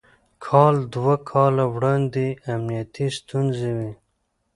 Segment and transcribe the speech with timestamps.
[0.45, 3.91] کال دوه کاله وړاندې امنيتي ستونزې وې.